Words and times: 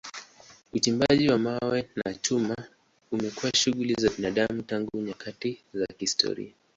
Uchimbaji 0.73 1.29
wa 1.29 1.37
mawe 1.37 1.89
na 1.95 2.13
chuma 2.13 2.55
imekuwa 3.11 3.51
shughuli 3.55 3.93
za 3.93 4.09
binadamu 4.09 4.61
tangu 4.61 4.97
nyakati 5.01 5.61
za 5.73 5.85
kihistoria. 5.87 6.51